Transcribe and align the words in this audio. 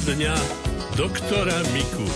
Poradňa 0.00 0.32
doktora 0.96 1.60
Miku. 1.76 2.08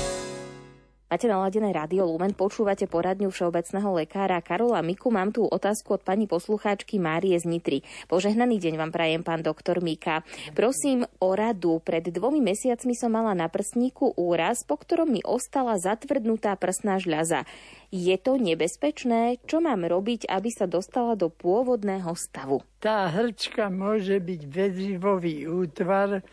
Máte 1.05 1.29
naladené 1.29 1.69
rádio 1.69 2.09
Lumen, 2.09 2.33
počúvate 2.33 2.89
poradňu 2.89 3.29
všeobecného 3.29 4.01
lekára 4.01 4.41
Karola 4.41 4.81
Miku. 4.81 5.13
Mám 5.13 5.37
tu 5.37 5.45
otázku 5.45 6.01
od 6.01 6.01
pani 6.01 6.25
poslucháčky 6.25 6.97
Márie 6.97 7.37
z 7.37 7.45
Nitry. 7.45 7.85
Požehnaný 8.09 8.57
deň 8.57 8.81
vám 8.81 8.89
prajem, 8.89 9.21
pán 9.21 9.45
doktor 9.45 9.85
Mika. 9.85 10.25
Prosím 10.57 11.05
o 11.21 11.37
radu. 11.37 11.77
Pred 11.85 12.09
dvomi 12.09 12.41
mesiacmi 12.41 12.97
som 12.97 13.13
mala 13.13 13.37
na 13.37 13.53
prstníku 13.53 14.17
úraz, 14.17 14.65
po 14.65 14.81
ktorom 14.81 15.13
mi 15.13 15.21
ostala 15.21 15.77
zatvrdnutá 15.77 16.57
prsná 16.57 16.97
žľaza. 16.97 17.45
Je 17.93 18.17
to 18.17 18.41
nebezpečné? 18.41 19.45
Čo 19.45 19.61
mám 19.61 19.85
robiť, 19.85 20.25
aby 20.33 20.49
sa 20.49 20.65
dostala 20.65 21.21
do 21.21 21.29
pôvodného 21.29 22.17
stavu? 22.17 22.65
Tá 22.81 23.13
hrčka 23.13 23.69
môže 23.69 24.17
byť 24.25 24.41
väzivový 24.49 25.53
útvar, 25.53 26.25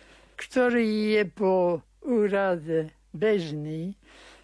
ktorý 0.41 1.22
je 1.22 1.23
po 1.30 1.86
úraze 2.02 2.90
bežný, 3.13 3.94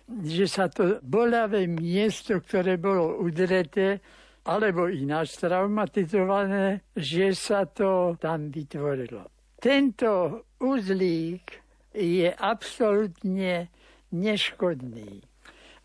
že 0.08 0.46
sa 0.46 0.70
to 0.70 1.02
bolavé 1.02 1.66
miesto, 1.66 2.38
ktoré 2.38 2.78
bolo 2.78 3.18
udreté, 3.18 4.00
alebo 4.48 4.88
ináč 4.88 5.36
traumatizované, 5.42 6.86
že 6.96 7.36
sa 7.36 7.68
to 7.68 8.16
tam 8.22 8.48
vytvorilo. 8.48 9.28
Tento 9.58 10.46
uzlík 10.62 11.66
je 11.92 12.30
absolútne 12.30 13.68
neškodný. 14.14 15.20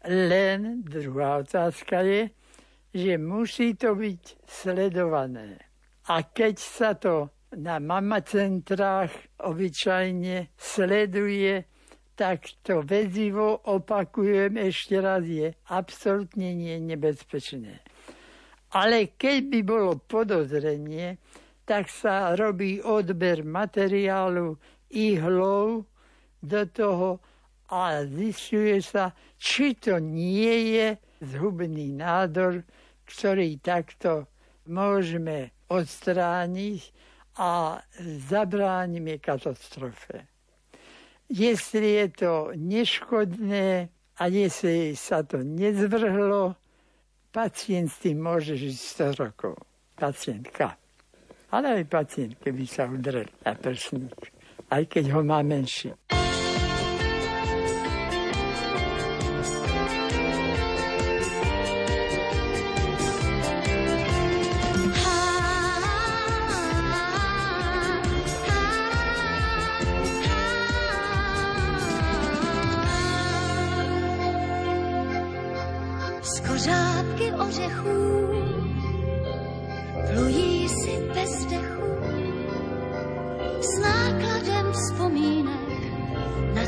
Len 0.06 0.84
druhá 0.86 1.42
otázka 1.42 2.04
je, 2.06 2.30
že 2.92 3.16
musí 3.18 3.74
to 3.74 3.96
byť 3.96 4.22
sledované. 4.44 5.58
A 6.12 6.22
keď 6.22 6.54
sa 6.60 6.94
to 6.94 7.32
na 7.56 7.76
mamacentrách 7.76 9.12
obyčajne 9.44 10.52
sleduje, 10.56 11.64
tak 12.16 12.44
to 12.62 12.84
väzivo, 12.84 13.60
opakujem 13.68 14.56
ešte 14.60 15.00
raz, 15.00 15.24
je 15.24 15.52
absolútne 15.68 16.52
nie 16.52 16.76
nebezpečné. 16.80 17.80
Ale 18.72 19.12
keď 19.16 19.38
by 19.52 19.60
bolo 19.64 20.00
podozrenie, 20.00 21.20
tak 21.68 21.92
sa 21.92 22.32
robí 22.36 22.80
odber 22.80 23.44
materiálu 23.44 24.56
ihlou 24.92 25.84
do 26.40 26.62
toho 26.68 27.20
a 27.72 28.04
zistuje 28.04 28.80
sa, 28.84 29.16
či 29.40 29.76
to 29.76 29.96
nie 29.96 30.76
je 30.76 30.86
zhubný 31.24 31.88
nádor, 31.96 32.64
ktorý 33.08 33.56
takto 33.60 34.28
môžeme 34.68 35.52
odstrániť 35.72 36.80
a 37.36 37.80
zabránime 38.28 39.18
katastrofe. 39.18 40.26
Jestli 41.28 41.90
je 41.90 42.08
to 42.08 42.32
neškodné 42.56 43.88
a 44.18 44.22
jestli 44.26 44.96
sa 44.96 45.24
to 45.24 45.40
nezvrhlo, 45.40 46.54
pacient 47.32 47.88
s 47.88 48.04
tým 48.04 48.20
môže 48.20 48.60
žiť 48.60 48.76
100 49.16 49.22
rokov. 49.24 49.56
Pacientka. 49.96 50.76
Ale 51.52 51.80
aj 51.80 51.84
pacient, 51.88 52.32
keby 52.36 52.64
sa 52.68 52.84
udrel 52.84 53.28
na 53.44 53.52
prsník, 53.56 54.32
aj 54.68 54.82
keď 54.88 55.04
ho 55.16 55.20
má 55.24 55.40
menší. 55.40 55.96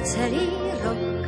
celý 0.04 0.48
rok. 0.84 1.24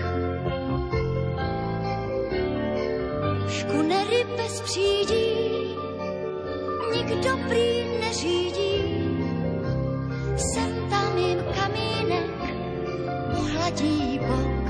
Škunery 3.48 4.26
bez 4.36 4.60
přídí, 4.60 5.28
nikdo 6.92 7.30
prý 7.48 7.98
neřídí. 8.00 8.76
Sem 10.36 10.90
tam 10.90 11.18
jim 11.18 11.38
kamínek 11.56 12.36
pohladí 13.36 14.20
bok. 14.28 14.66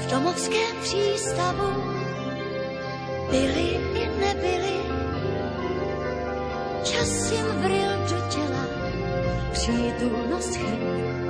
V 0.00 0.10
domovském 0.10 0.76
přístavu 0.82 1.82
byli 3.30 3.68
i 3.94 4.08
nebyli, 4.20 4.76
čas 6.82 7.32
jim 7.32 7.46
vril 7.46 7.90
do 8.08 8.28
těla 8.28 8.55
čí 9.66 9.92
tu 9.98 10.06
chyb. 10.56 11.25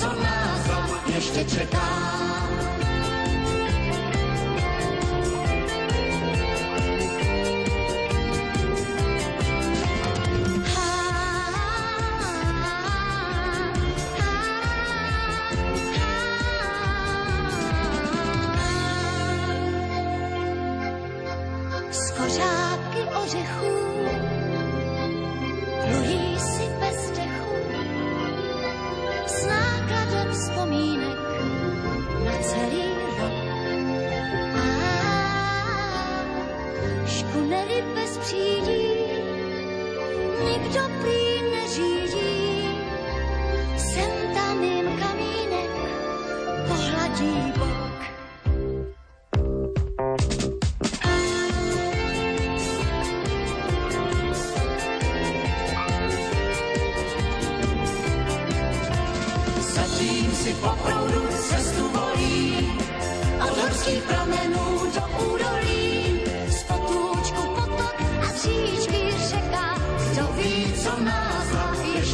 co 0.00 0.06
na 0.06 0.56
zon 0.66 1.12
čeká? 1.44 2.35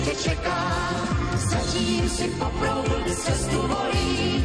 ještě 0.06 0.30
čeká. 0.30 0.72
Zatím 1.34 2.08
si 2.08 2.28
poproud 2.28 3.14
cestu 3.14 3.60
volí 3.60 4.44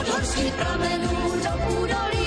od 0.00 0.08
horských 0.08 0.54
pramenů 0.54 1.32
do 1.42 1.80
údolí. 1.80 2.23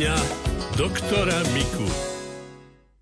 Dňa 0.00 0.16
doktora 0.80 1.36
Miku. 1.52 1.84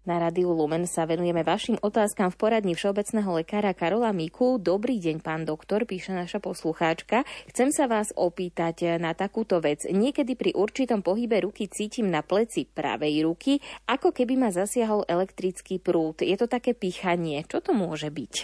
Na 0.03 0.19
Radiu 0.19 0.51
Lumen 0.51 0.83
sa 0.83 1.07
venujeme 1.07 1.47
vašim 1.47 1.79
otázkam 1.79 2.35
v 2.35 2.39
poradni 2.43 2.75
všeobecného 2.75 3.39
lekára 3.39 3.71
Karola 3.71 4.11
Miku. 4.11 4.59
Dobrý 4.59 4.99
deň, 4.99 5.23
pán 5.23 5.47
doktor, 5.47 5.87
píše 5.87 6.11
naša 6.11 6.43
poslucháčka. 6.43 7.23
Chcem 7.55 7.71
sa 7.71 7.87
vás 7.87 8.11
opýtať 8.19 8.99
na 8.99 9.15
takúto 9.15 9.63
vec. 9.63 9.87
Niekedy 9.87 10.35
pri 10.35 10.59
určitom 10.59 11.07
pohybe 11.07 11.39
ruky 11.39 11.71
cítim 11.71 12.11
na 12.11 12.27
pleci 12.27 12.67
pravej 12.67 13.31
ruky, 13.31 13.63
ako 13.87 14.11
keby 14.11 14.35
ma 14.35 14.51
zasiahol 14.51 15.07
elektrický 15.07 15.79
prúd. 15.79 16.27
Je 16.27 16.35
to 16.35 16.51
také 16.51 16.75
pýchanie. 16.75 17.47
Čo 17.47 17.63
to 17.63 17.79
môže 17.79 18.11
byť? 18.11 18.35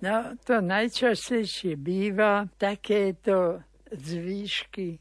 No, 0.00 0.32
to 0.48 0.64
najčastejšie 0.64 1.76
býva 1.76 2.48
takéto 2.56 3.60
zvýšky 3.92 4.96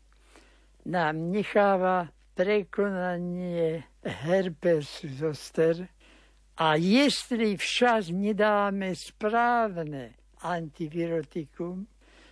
nám 0.87 1.35
necháva 1.35 2.07
prekonanie 2.37 3.81
herpesu 4.05 5.09
zoster, 5.09 5.89
a 6.57 6.73
jestli 6.77 7.57
však 7.57 8.09
nedáme 8.09 8.93
správne 8.97 10.17
antivirotikum, 10.41 11.85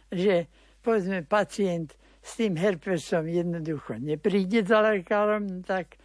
že 0.09 0.49
povedzme 0.81 1.21
pacient 1.25 1.93
s 2.25 2.41
tým 2.41 2.57
herpesom 2.57 3.29
jednoducho 3.29 4.01
nepríde 4.01 4.65
za 4.65 4.81
lekárom, 4.81 5.61
tak 5.61 5.97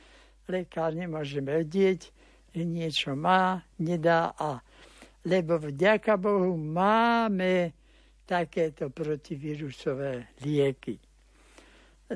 lekár 0.49 0.93
nemôže 0.93 1.41
vedieť, 1.41 2.13
že 2.53 2.63
niečo 2.65 3.17
má, 3.17 3.65
nedá 3.81 4.37
a 4.37 4.61
lebo 5.25 5.61
vďaka 5.61 6.17
Bohu 6.17 6.57
máme 6.57 7.73
takéto 8.25 8.89
protivírusové 8.89 10.33
lieky. 10.45 10.97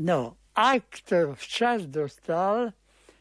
No, 0.01 0.37
ak 0.55 1.03
to 1.07 1.35
včas 1.35 1.91
dostal, 1.91 2.71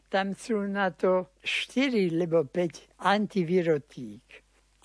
tam 0.06 0.38
sú 0.38 0.62
na 0.70 0.94
to 0.94 1.34
4 1.42 2.14
alebo 2.14 2.46
5 2.46 3.02
antivirotík. 3.02 4.22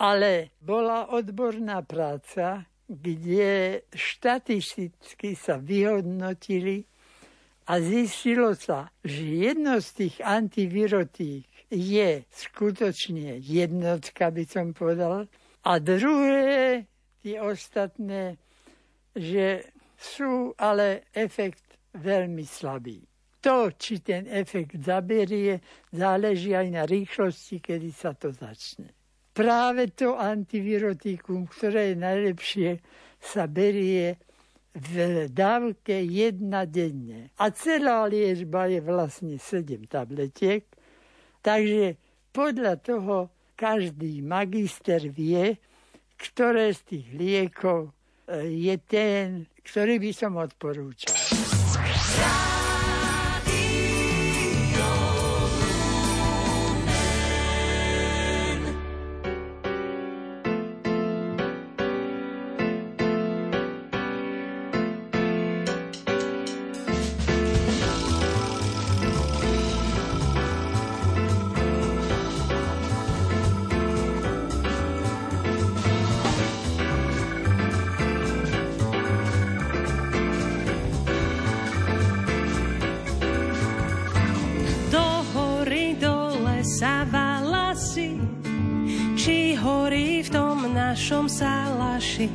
Ale 0.02 0.58
bola 0.58 1.14
odborná 1.14 1.86
práca, 1.86 2.66
kde 2.90 3.86
štatisticky 3.94 5.38
sa 5.38 5.62
vyhodnotili 5.62 6.90
a 7.70 7.78
zistilo 7.78 8.58
sa, 8.58 8.90
že 9.06 9.54
jedno 9.54 9.78
z 9.78 9.90
tých 9.94 10.16
antivirotík 10.26 11.46
je 11.70 12.26
skutočne 12.34 13.38
jednotka, 13.38 14.34
by 14.34 14.44
som 14.50 14.74
povedal, 14.74 15.30
a 15.62 15.78
druhé, 15.78 16.90
tie 17.22 17.38
ostatné, 17.38 18.42
že 19.14 19.70
sú 19.94 20.58
ale 20.58 21.06
efekt 21.14 21.69
veľmi 21.96 22.46
slabý. 22.46 23.02
To, 23.40 23.72
či 23.72 24.04
ten 24.04 24.28
efekt 24.28 24.84
zaberie, 24.84 25.64
záleží 25.96 26.52
aj 26.52 26.68
na 26.76 26.84
rýchlosti, 26.84 27.64
kedy 27.64 27.90
sa 27.96 28.12
to 28.12 28.36
začne. 28.36 28.92
Práve 29.32 29.96
to 29.96 30.20
antivirotikum, 30.20 31.48
ktoré 31.48 31.96
je 31.96 31.98
najlepšie, 32.04 32.70
sa 33.24 33.48
berie 33.48 34.20
v 34.76 35.28
dávke 35.32 36.04
jedna 36.04 36.68
denne. 36.68 37.32
A 37.40 37.48
celá 37.56 38.04
liečba 38.12 38.68
je 38.68 38.84
vlastne 38.84 39.40
7 39.40 39.88
tabletiek, 39.88 40.68
takže 41.40 41.96
podľa 42.36 42.76
toho 42.84 43.32
každý 43.56 44.20
magister 44.20 45.04
vie, 45.08 45.56
ktoré 46.20 46.76
z 46.76 46.82
tých 46.84 47.08
liekov 47.16 47.92
e, 47.92 47.92
je 48.48 48.76
ten, 48.84 49.48
ktorý 49.64 50.00
by 50.00 50.12
som 50.16 50.36
odporúčal. 50.40 51.59
Našom 91.10 91.26
salaši. 91.26 92.30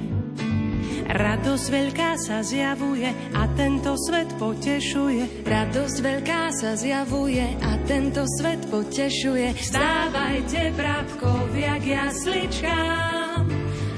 Radosť 1.06 1.66
veľká 1.70 2.18
sa 2.18 2.42
zjavuje 2.42 3.06
a 3.30 3.46
tento 3.54 3.94
svet 3.94 4.26
potešuje. 4.34 5.46
Radosť 5.46 5.96
veľká 6.02 6.50
sa 6.50 6.74
zjavuje 6.74 7.54
a 7.62 7.78
tento 7.86 8.26
svet 8.26 8.66
potešuje. 8.66 9.54
Stávajte, 9.62 10.74
bratkovia, 10.74 11.78
k 11.78 12.02
jasličkám, 12.02 13.46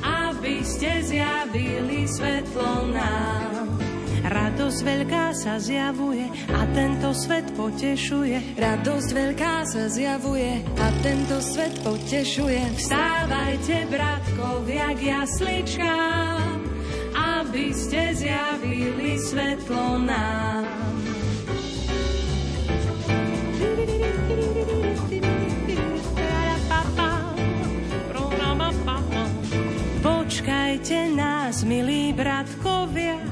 aby 0.04 0.60
ste 0.60 1.00
zjavili 1.08 2.04
svetlo 2.04 2.92
nám. 2.92 3.85
Radosť 4.26 4.80
veľká 4.82 5.30
sa 5.38 5.62
zjavuje 5.62 6.26
a 6.50 6.66
tento 6.74 7.14
svet 7.14 7.46
potešuje. 7.54 8.58
Radosť 8.58 9.08
veľká 9.14 9.62
sa 9.62 9.86
zjavuje 9.86 10.66
a 10.66 10.86
tento 10.98 11.38
svet 11.38 11.78
potešuje. 11.86 12.74
Vstávajte, 12.74 13.86
bratkovia, 13.86 14.98
k 14.98 15.14
jasličkám, 15.14 16.58
aby 17.14 17.70
ste 17.70 18.18
zjavili 18.18 19.14
svetlo 19.14 20.02
nám. 20.02 20.66
Počkajte 30.02 31.14
nás, 31.14 31.62
milí 31.62 32.10
bratkovia, 32.10 33.25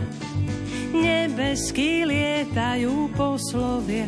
nebeský 1.34 2.06
lietajú 2.06 3.10
poslovia. 3.18 4.06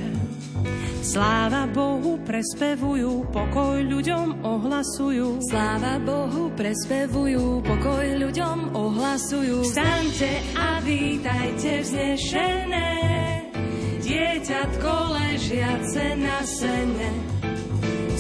Sláva 1.02 1.66
Bohu 1.66 2.22
prespevujú, 2.22 3.26
pokoj 3.34 3.82
ľuďom 3.82 4.46
ohlasujú. 4.46 5.42
Sláva 5.50 5.98
Bohu 5.98 6.54
prespevujú, 6.54 7.66
pokoj 7.66 8.06
ľuďom 8.22 8.78
ohlasujú. 8.78 9.58
Staňte 9.66 10.38
a 10.54 10.78
vítajte 10.86 11.82
vznešené, 11.82 12.90
dieťatko 14.06 14.90
ležiace 15.18 16.06
na 16.14 16.38
sene. 16.46 17.10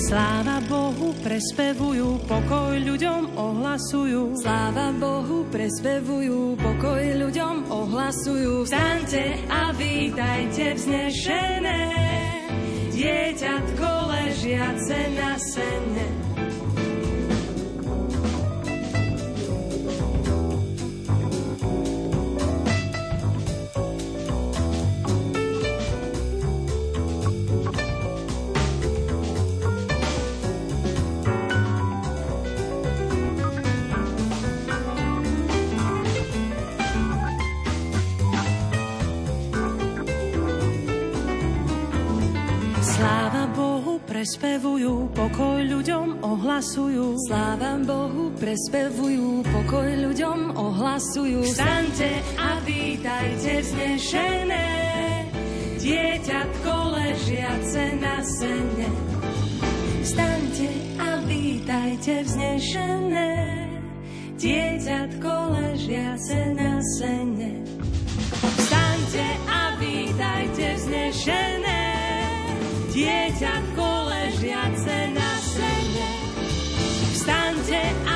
Sláva 0.06 0.62
Bohu 0.70 1.10
prespevujú, 1.18 2.22
pokoj 2.30 2.78
ľuďom 2.78 3.34
ohlasujú. 3.34 4.38
Sláva 4.38 4.94
Bohu 4.94 5.42
prespevujú, 5.50 6.54
pokoj 6.54 7.02
ľuďom 7.26 7.65
ohlasujú. 8.06 8.62
Vstaňte 8.62 9.50
a 9.50 9.74
vítajte 9.74 10.78
vznešené, 10.78 11.82
dieťatko 12.94 13.88
ležiace 14.14 14.98
na 15.18 15.34
sene. 15.34 16.35
Prespevujú, 44.16 45.12
pokoj 45.12 45.60
ľuďom 45.60 46.24
ohlasujú. 46.24 47.20
Sláva 47.28 47.76
Bohu 47.84 48.32
prespevujú, 48.40 49.44
pokoj 49.44 49.92
ľuďom 49.92 50.56
ohlasujú. 50.56 51.44
Vstaňte 51.44 52.24
a 52.40 52.56
vítajte 52.64 53.60
vznešené, 53.60 54.68
dieťatko 55.84 56.72
ležiace 56.96 57.84
na 58.00 58.16
sene. 58.24 58.88
Vstaňte 60.00 60.70
a 60.96 61.10
vítajte 61.28 62.24
vznešené, 62.24 63.32
dieťatko 64.40 65.32
ležiace 65.60 66.56
na 66.56 66.80
sene. 66.96 67.52
Vstaňte 68.64 69.26
a 69.44 69.76
vítajte 69.76 70.66
vznešené, 70.72 71.85
dieťatko 72.96 73.88
ležiace 74.08 75.12
na 75.12 75.30
sene. 75.44 76.10
Vstaňte 77.12 77.82
a 78.08 78.15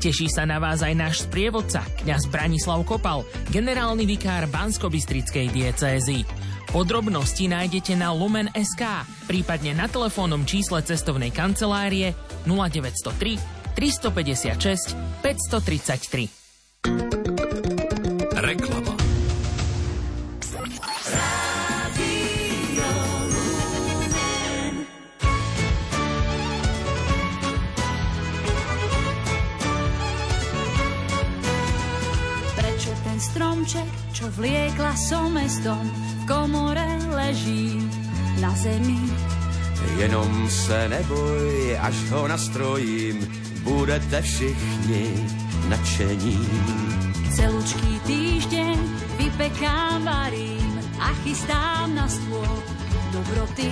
Teší 0.00 0.32
sa 0.32 0.48
na 0.48 0.56
vás 0.56 0.80
aj 0.80 0.96
náš 0.96 1.28
sprievodca, 1.28 1.84
kňaz 2.00 2.32
Branislav 2.32 2.80
Kopal, 2.88 3.20
generálny 3.52 4.08
vikár 4.08 4.48
Bansko-Bystrickej 4.48 5.52
diecézy. 5.52 6.24
Podrobnosti 6.72 7.44
nájdete 7.44 8.00
na 8.00 8.08
Lumen.sk, 8.08 8.80
prípadne 9.28 9.76
na 9.76 9.92
telefónnom 9.92 10.48
čísle 10.48 10.80
cestovnej 10.80 11.28
kancelárie 11.28 12.16
0903 12.48 13.76
356 13.76 14.96
533. 15.20 17.29
stromček, 33.70 33.94
čo 34.10 34.26
vliekla 34.34 34.92
som 34.98 35.30
mestom, 35.30 35.86
v 35.86 36.22
komore 36.26 36.90
leží 37.14 37.78
na 38.42 38.50
zemi? 38.58 38.98
Jenom 39.94 40.50
se 40.50 40.88
neboj, 40.88 41.78
až 41.78 41.94
ho 42.10 42.26
nastrojím, 42.26 43.22
budete 43.62 44.22
všichni 44.26 45.06
nadšení. 45.70 46.42
Celúčký 47.30 47.92
týždeň 48.10 48.78
vypekám, 49.22 50.02
varím 50.02 50.74
a 50.98 51.14
chystám 51.22 51.94
na 51.94 52.10
stôl 52.10 52.50
dobroty. 53.14 53.70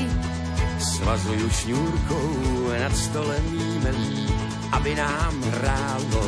Svazuju 0.78 1.50
šňůrkou 1.50 2.70
nad 2.70 2.94
stolem 2.94 3.46
melí, 3.82 4.30
aby 4.72 4.94
nám 4.94 5.34
hrálo 5.58 6.26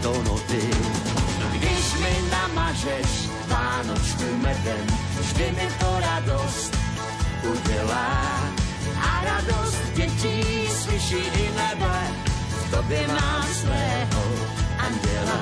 do 0.00 0.12
noty. 0.24 0.64
Mi 2.10 2.18
namažeš 2.30 3.30
Vánočku 3.46 4.26
medem, 4.42 4.86
vždy 5.20 5.46
mi 5.54 5.66
to 5.78 5.90
radost 6.00 6.74
udělá. 7.42 8.50
A 8.98 9.24
radost 9.24 9.82
dětí 9.94 10.66
slyší 10.66 11.22
i 11.22 11.50
nebe, 11.54 11.98
v 12.50 12.70
tobě 12.70 13.06
mám 13.08 13.46
svého 13.54 14.22
anděla. 14.78 15.40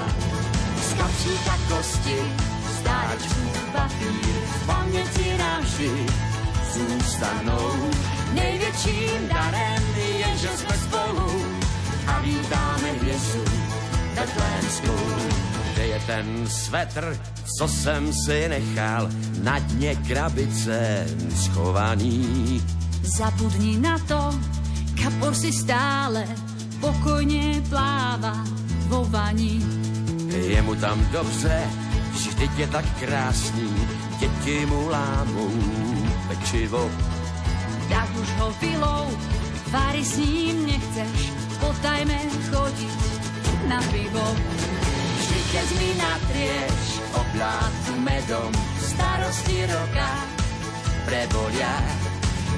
Z 0.83 0.93
kapříka 0.93 1.59
kosti, 1.69 2.19
z 2.79 2.83
dárečků 2.83 3.49
papír, 3.73 4.35
v 4.63 4.67
paměti 4.67 5.39
naši 5.39 6.07
zůstanou. 6.73 7.91
Největším 8.33 9.29
darem 9.29 9.83
je, 9.97 10.37
že 10.37 10.49
jsme 10.49 10.77
spolu 10.77 11.45
a 12.07 12.21
vítáme 12.21 12.89
hvězdu 13.01 13.45
betlémskou. 14.15 15.48
Ten 16.09 16.49
svetr, 16.49 17.21
co 17.59 17.69
jsem 17.69 18.13
si 18.13 18.49
nechal 18.49 19.09
na 19.43 19.59
dně 19.59 19.97
krabice 19.97 21.07
schovaný? 21.37 22.65
Zabudni 23.03 23.77
na 23.77 23.99
to, 23.99 24.33
kapor 25.03 25.35
si 25.35 25.53
stále 25.53 26.25
pokojne 26.81 27.61
pláva 27.69 28.41
vo 28.89 29.05
vani. 29.05 29.61
Je 30.33 30.63
mu 30.65 30.75
tam 30.81 30.97
dobře, 31.13 31.69
vždyť 32.13 32.53
je 32.57 32.67
tak 32.67 32.85
krásný, 33.01 33.69
děti 34.19 34.67
mu 34.67 34.89
lámou 34.89 35.53
pečivo. 36.29 36.89
Tak 37.89 38.09
už 38.17 38.29
ho 38.41 38.49
pilou, 38.61 39.05
vári 39.69 40.05
s 40.05 40.17
ním 40.17 40.73
nechceš, 40.73 41.33
potajme 41.61 42.17
chodiť 42.49 42.97
na 43.69 43.81
pivo. 43.93 44.27
Keď 45.49 45.69
mi 45.81 45.91
natrieš 45.97 47.01
oblátku 47.17 47.93
medom, 48.05 48.53
starosti 48.85 49.65
roka 49.65 50.13
prebolia. 51.09 51.73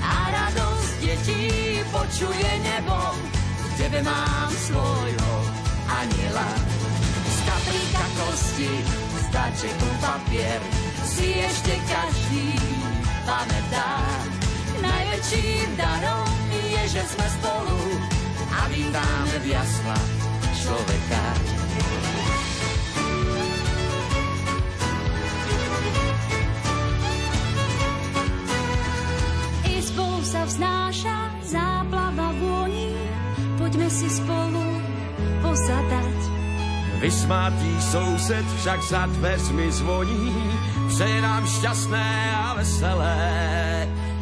A 0.03 0.15
radosť 0.35 0.91
detí 0.99 1.45
počuje 1.95 2.51
nebo, 2.67 2.99
V 3.63 3.73
tebe 3.79 4.03
mám 4.03 4.51
svojho 4.51 5.35
aniela. 5.87 6.51
Z 7.31 7.39
kaplíka 7.47 8.07
kosti, 8.19 8.73
z 9.23 9.27
dačeku 9.31 9.91
papier, 10.03 10.61
si 11.07 11.47
ešte 11.47 11.79
každý 11.87 12.59
pamätá. 13.23 14.03
najväčším 14.83 15.69
darom 15.79 16.31
Je, 16.51 16.83
že 16.91 17.03
sme 17.07 17.27
spolu 17.39 17.81
a 18.51 18.61
vítáme 18.67 19.37
v 19.43 19.47
jasla 19.55 19.99
človeka. 20.59 21.70
Sa 30.31 30.47
vznáša 30.47 31.19
záplava 31.43 32.31
vôni. 32.39 32.95
Poďme 33.59 33.91
si 33.91 34.07
spolu 34.07 34.63
posadať. 35.43 36.19
Vysmátý 37.03 37.73
soused 37.81 38.47
však 38.63 38.81
za 38.83 39.03
dveřmi 39.19 39.67
zvoní, 39.73 40.31
přeje 40.89 41.19
nám 41.21 41.43
šťastné 41.47 42.09
a 42.37 42.55
veselé. 42.55 43.19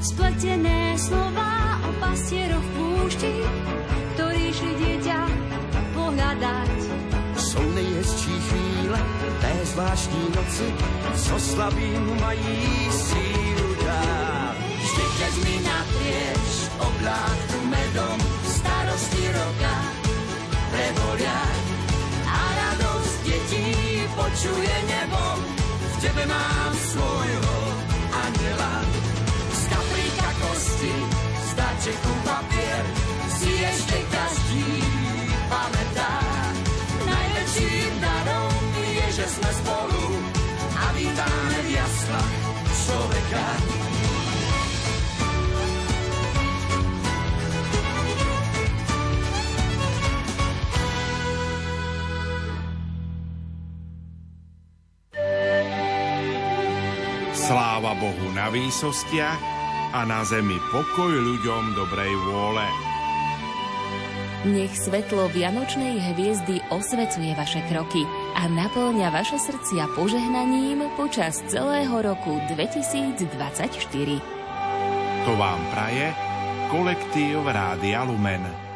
Spletené 0.00 0.94
slova 0.96 1.82
o 1.84 1.90
pastieroch 2.00 2.64
púšti, 2.78 3.34
ktorí 4.14 4.44
šli 4.54 4.72
dieťa 4.78 5.20
pohľadať. 5.92 6.78
Jsou 7.36 7.66
nejhezčí 7.74 8.34
chvíle 8.48 8.98
té 9.42 9.52
zvláštní 9.64 10.24
noci, 10.36 10.68
co 11.14 11.34
slabým 11.40 12.20
mají 12.20 12.88
sílu 12.90 13.68
dát. 13.82 14.37
Mi 15.28 15.60
natrieš 15.60 16.72
oblátku 16.80 17.58
medom, 17.68 18.18
starosti 18.48 19.22
roka 19.28 19.76
prebolia. 20.72 21.40
A 22.26 22.40
radosť 22.58 23.16
detí 23.28 23.68
počuje 24.16 24.76
nebo, 24.88 25.22
v 25.78 25.94
tebe 26.00 26.24
mám 26.26 26.72
svojho 26.74 27.56
aniela. 28.08 28.74
Z 29.52 29.62
kaplíka 29.68 30.30
kosti, 30.42 30.94
z 31.44 31.50
dačeku 31.54 32.12
papier, 32.24 32.84
si 33.38 33.52
ešte 33.68 33.96
každý 34.08 34.68
pamätá. 35.52 36.14
Najväčším 37.04 37.92
darom 38.00 38.54
je, 38.80 39.06
že 39.12 39.26
sme 39.28 39.50
spolu 39.60 40.04
a 40.72 40.84
vítáme 40.96 41.58
v 41.62 41.68
jaslach 41.76 42.32
človeka. 42.74 43.46
Sláva 57.58 57.90
Bohu 57.98 58.30
na 58.38 58.54
výsostiach 58.54 59.42
a 59.90 60.06
na 60.06 60.22
zemi 60.22 60.62
pokoj 60.70 61.10
ľuďom 61.10 61.74
dobrej 61.74 62.14
vôle. 62.30 62.62
Nech 64.46 64.70
svetlo 64.78 65.26
Vianočnej 65.34 65.98
hviezdy 65.98 66.62
osvecuje 66.70 67.34
vaše 67.34 67.58
kroky 67.66 68.06
a 68.38 68.46
naplňa 68.46 69.10
vaše 69.10 69.42
srdcia 69.42 69.90
požehnaním 69.98 70.86
počas 70.94 71.42
celého 71.50 71.98
roku 71.98 72.38
2024. 72.46 73.26
To 75.26 75.32
vám 75.34 75.58
praje 75.74 76.14
kolektív 76.70 77.42
Rádia 77.42 78.06
Lumen. 78.06 78.67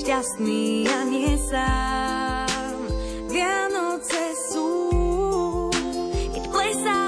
šťastný 0.00 0.88
a 0.88 0.98
nie 1.04 1.36
sám. 1.36 2.76
Vianoce 3.28 4.32
sú, 4.48 4.68
keď 6.32 6.44
plesá 6.48 7.02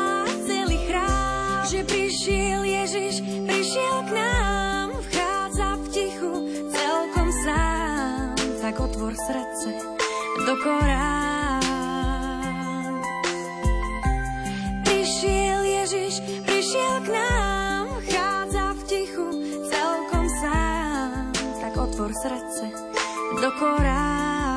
celý 0.45 0.77
chrám, 0.85 1.65
že 1.73 1.81
prišiel 1.89 2.61
Ježiš, 2.69 3.25
prišiel 3.49 3.97
k 4.07 4.11
nám, 4.13 4.89
vchádza 5.09 5.69
v 5.81 5.85
tichu 5.89 6.33
celkom 6.69 7.29
sám. 7.49 8.37
Tak 8.61 8.75
otvor 8.77 9.17
srdce 9.17 9.73
do 10.45 10.55
koránu. 10.61 11.32
srdce 22.23 22.71
do 23.43 23.51
korá. 23.59 24.55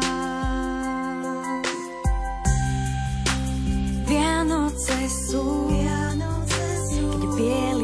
Vianoce 4.05 5.09
sú, 5.09 5.65
Vianoce 5.73 6.65
sú, 6.93 7.09
keď 7.09 7.31
biele 7.33 7.74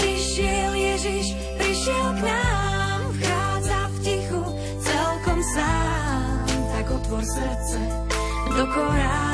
Prišiel 0.00 0.72
Ježiš, 0.74 1.26
prišiel 1.58 2.08
k 2.18 2.20
nám, 2.26 3.00
vchádza 3.14 3.80
v 3.86 3.96
tichu, 4.02 4.42
celkom 4.82 5.38
sám. 5.54 6.46
Tak 6.74 6.86
otvor 6.90 7.22
srdce 7.22 7.80
do 8.56 8.64
korána. 8.70 9.33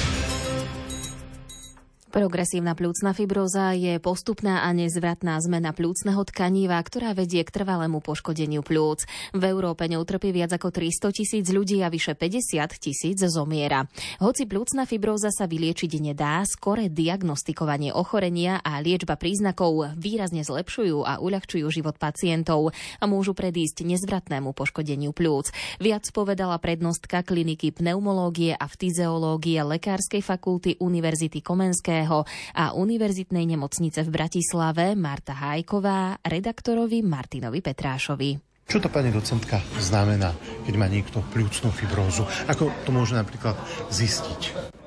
Progresívna 2.11 2.75
plúcna 2.75 3.15
fibróza 3.15 3.71
je 3.71 3.95
postupná 4.03 4.67
a 4.67 4.75
nezvratná 4.75 5.39
zmena 5.39 5.71
plúcneho 5.71 6.19
tkaniva, 6.27 6.75
ktorá 6.83 7.15
vedie 7.15 7.39
k 7.39 7.55
trvalému 7.55 8.03
poškodeniu 8.03 8.67
plúc. 8.67 9.07
V 9.31 9.39
Európe 9.47 9.87
ňou 9.87 10.03
viac 10.19 10.51
ako 10.51 10.75
300 10.75 11.07
tisíc 11.15 11.47
ľudí 11.47 11.79
a 11.79 11.87
vyše 11.87 12.19
50 12.19 12.67
tisíc 12.83 13.15
zomiera. 13.23 13.87
Hoci 14.19 14.43
plúcna 14.43 14.83
fibróza 14.83 15.31
sa 15.31 15.47
vyliečiť 15.47 16.03
nedá, 16.03 16.43
skore 16.43 16.91
diagnostikovanie 16.91 17.95
ochorenia 17.95 18.59
a 18.59 18.83
liečba 18.83 19.15
príznakov 19.15 19.95
výrazne 19.95 20.43
zlepšujú 20.43 21.07
a 21.07 21.23
uľahčujú 21.23 21.63
život 21.71 21.95
pacientov 21.95 22.75
a 22.99 23.07
môžu 23.07 23.31
predísť 23.31 23.87
nezvratnému 23.87 24.51
poškodeniu 24.51 25.15
plúc. 25.15 25.55
Viac 25.79 26.03
povedala 26.11 26.59
prednostka 26.59 27.23
kliniky 27.23 27.71
pneumológie 27.71 28.51
a 28.51 28.67
fyziológie 28.67 29.63
Lekárskej 29.63 30.19
fakulty 30.19 30.75
Univerzity 30.83 31.39
Komenského 31.39 32.00
Komenského 32.01 32.25
a 32.57 32.73
Univerzitnej 32.73 33.45
nemocnice 33.45 34.01
v 34.01 34.09
Bratislave 34.09 34.97
Marta 34.97 35.37
Hájková, 35.37 36.17
redaktorovi 36.25 37.05
Martinovi 37.05 37.61
Petrášovi. 37.61 38.41
Čo 38.65 38.79
to, 38.79 38.89
pani 38.89 39.11
docentka, 39.11 39.59
znamená, 39.77 40.31
keď 40.63 40.73
má 40.79 40.87
niekto 40.87 41.19
pľúcnú 41.29 41.69
fibrózu? 41.75 42.23
Ako 42.47 42.71
to 42.87 42.89
môže 42.95 43.13
napríklad 43.13 43.53
zistiť? 43.91 44.41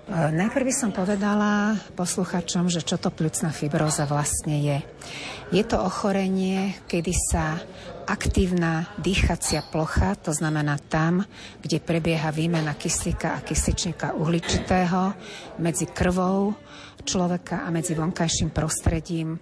E, 0.09 0.15
najprv 0.33 0.65
by 0.65 0.75
som 0.75 0.91
povedala 0.91 1.77
posluchačom, 1.93 2.73
že 2.73 2.81
čo 2.81 2.97
to 2.97 3.13
pľúcna 3.13 3.53
fibróza 3.53 4.09
vlastne 4.09 4.57
je. 4.59 4.79
Je 5.53 5.63
to 5.69 5.77
ochorenie, 5.79 6.73
kedy 6.89 7.13
sa 7.13 7.61
aktívna 8.05 8.87
dýchacia 9.01 9.65
plocha, 9.73 10.15
to 10.21 10.31
znamená 10.31 10.79
tam, 10.89 11.25
kde 11.61 11.81
prebieha 11.81 12.31
výmena 12.31 12.77
kyslíka 12.77 13.35
a 13.37 13.45
kysličníka 13.45 14.15
uhličitého 14.15 15.17
medzi 15.59 15.89
krvou 15.89 16.55
človeka 17.05 17.65
a 17.65 17.69
medzi 17.73 17.93
vonkajším 17.97 18.53
prostredím 18.53 19.37
e, 19.37 19.39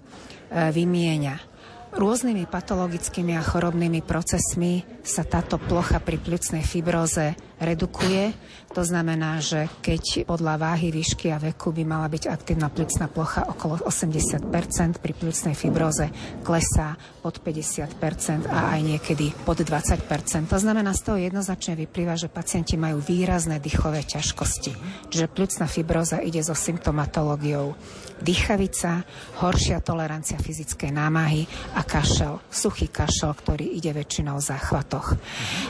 vymieňa. 0.75 1.53
Rôznymi 1.92 2.48
patologickými 2.48 3.37
a 3.37 3.44
chorobnými 3.44 4.01
procesmi 4.01 4.81
sa 5.05 5.29
táto 5.29 5.61
plocha 5.61 6.01
pri 6.01 6.16
pľucnej 6.16 6.64
fibróze 6.64 7.37
redukuje. 7.62 8.35
To 8.72 8.83
znamená, 8.83 9.37
že 9.38 9.68
keď 9.85 10.25
podľa 10.25 10.57
váhy, 10.57 10.88
výšky 10.88 11.29
a 11.29 11.37
veku 11.37 11.77
by 11.77 11.85
mala 11.85 12.09
byť 12.09 12.25
aktívna 12.25 12.72
plicná 12.72 13.05
plocha 13.05 13.44
okolo 13.44 13.85
80% 13.85 14.48
pri 14.96 15.12
plicnej 15.12 15.53
fibróze 15.53 16.09
klesá 16.40 16.96
pod 17.20 17.44
50% 17.44 18.48
a 18.48 18.72
aj 18.72 18.81
niekedy 18.81 19.31
pod 19.44 19.61
20% 19.61 20.48
To 20.48 20.59
znamená, 20.59 20.96
z 20.96 21.03
toho 21.05 21.18
jednoznačne 21.20 21.77
vyplýva, 21.85 22.16
že 22.16 22.33
pacienti 22.33 22.81
majú 22.81 23.05
výrazné 23.05 23.61
dýchové 23.61 24.09
ťažkosti. 24.09 24.72
Čiže 25.12 25.29
plicná 25.29 25.68
fibróza 25.68 26.25
ide 26.25 26.40
so 26.40 26.57
symptomatológiou 26.57 27.77
dýchavica, 28.22 29.03
horšia 29.42 29.83
tolerancia 29.83 30.38
fyzickej 30.38 30.94
námahy 30.94 31.44
a 31.77 31.83
kašel, 31.83 32.38
suchý 32.48 32.88
kašel, 32.88 33.35
ktorý 33.35 33.66
ide 33.66 33.90
väčšinou 33.90 34.38
v 34.38 34.46
záchvatoch. 34.46 35.07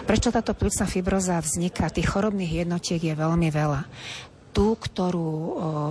Prečo 0.05 0.29
táto 0.29 0.53
pľúcna 0.53 0.87
fibroza 0.87 1.41
vzniká? 1.41 1.82
Tých 1.91 2.11
chorobných 2.11 2.67
jednotiek 2.67 3.03
je 3.03 3.15
veľmi 3.17 3.49
veľa. 3.51 3.83
Tú, 4.53 4.77
ktorú 4.77 5.33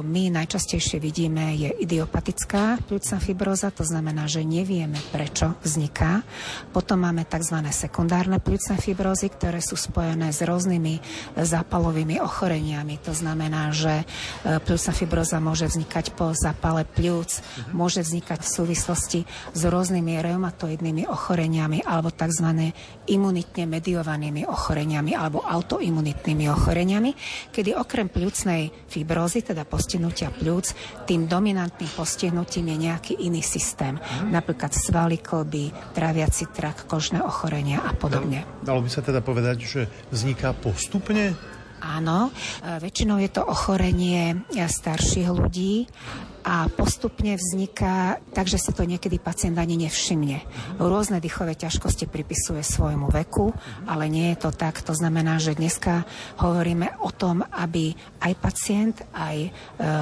my 0.05 0.29
najčastejšie 0.37 1.01
vidíme, 1.01 1.57
je 1.57 1.69
idiopatická 1.81 2.77
pľúcna 2.85 3.17
fibroza, 3.17 3.73
to 3.73 3.81
znamená, 3.81 4.29
že 4.29 4.45
nevieme, 4.45 5.01
prečo 5.09 5.57
vzniká. 5.65 6.21
Potom 6.69 7.01
máme 7.01 7.25
tzv. 7.25 7.57
sekundárne 7.73 8.37
pľúcne 8.37 8.77
fibrozy, 8.77 9.33
ktoré 9.33 9.65
sú 9.65 9.73
spojené 9.73 10.29
s 10.29 10.45
rôznymi 10.45 11.01
zápalovými 11.41 12.21
ochoreniami. 12.21 13.01
To 13.01 13.17
znamená, 13.17 13.73
že 13.73 14.05
e, 14.45 14.61
pľúcna 14.61 14.93
fibroza 14.93 15.41
môže 15.41 15.65
vznikať 15.65 16.13
po 16.13 16.29
zápale 16.37 16.85
pľúc, 16.85 17.41
môže 17.73 18.05
vznikať 18.05 18.45
v 18.45 18.53
súvislosti 18.61 19.19
s 19.57 19.61
rôznymi 19.65 20.21
reumatoidnými 20.21 21.09
ochoreniami 21.09 21.81
alebo 21.81 22.13
tzv. 22.13 22.75
imunitne 23.09 23.63
mediovanými 23.65 24.45
ochoreniami 24.45 25.17
alebo 25.17 25.41
autoimunitnými 25.41 26.45
ochoreniami, 26.51 27.11
kedy 27.49 27.73
okrem 27.73 28.11
pľúcnej 28.11 28.50
pľúcnej 28.51 28.91
fibrózy, 28.91 29.39
teda 29.47 29.63
postihnutia 29.63 30.27
pľúc, 30.27 30.75
tým 31.07 31.23
dominantným 31.23 31.87
postihnutím 31.95 32.75
je 32.75 32.77
nejaký 32.91 33.13
iný 33.23 33.39
systém. 33.39 33.95
Mm. 33.95 34.35
Napríklad 34.35 34.75
svaly, 34.75 35.23
klby, 35.23 35.71
tráviaci 35.95 36.51
trak, 36.51 36.83
kožné 36.83 37.23
ochorenia 37.23 37.79
a 37.79 37.95
podobne. 37.95 38.43
Dalo 38.59 38.83
by 38.83 38.89
sa 38.91 38.99
teda 38.99 39.23
povedať, 39.23 39.57
že 39.63 39.81
vzniká 40.11 40.51
postupne 40.51 41.31
Áno, 41.81 42.29
e, 42.29 42.77
väčšinou 42.77 43.17
je 43.17 43.29
to 43.33 43.41
ochorenie 43.41 44.45
starších 44.53 45.27
ľudí 45.33 45.89
a 46.41 46.65
postupne 46.73 47.37
vzniká, 47.37 48.17
takže 48.33 48.57
si 48.57 48.71
to 48.73 48.85
niekedy 48.85 49.21
pacient 49.21 49.57
ani 49.61 49.77
nevšimne. 49.77 50.41
Rôzne 50.81 51.21
dýchové 51.21 51.53
ťažkosti 51.53 52.09
pripisuje 52.09 52.65
svojmu 52.65 53.13
veku, 53.13 53.53
ale 53.85 54.09
nie 54.09 54.33
je 54.33 54.41
to 54.41 54.49
tak. 54.53 54.81
To 54.85 54.93
znamená, 54.93 55.37
že 55.37 55.57
dneska 55.57 56.05
hovoríme 56.41 57.01
o 57.05 57.13
tom, 57.13 57.45
aby 57.45 57.93
aj 58.25 58.33
pacient, 58.41 58.95
aj 59.13 59.37
e, 59.45 59.49